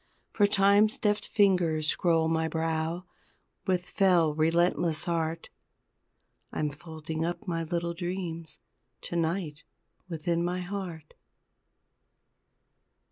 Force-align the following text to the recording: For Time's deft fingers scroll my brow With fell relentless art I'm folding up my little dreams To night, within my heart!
For 0.31 0.47
Time's 0.47 0.97
deft 0.97 1.27
fingers 1.27 1.85
scroll 1.87 2.27
my 2.27 2.47
brow 2.47 3.05
With 3.67 3.87
fell 3.87 4.33
relentless 4.33 5.07
art 5.07 5.49
I'm 6.51 6.71
folding 6.71 7.23
up 7.23 7.47
my 7.47 7.63
little 7.63 7.93
dreams 7.93 8.61
To 9.01 9.15
night, 9.15 9.63
within 10.09 10.43
my 10.43 10.61
heart! 10.61 11.13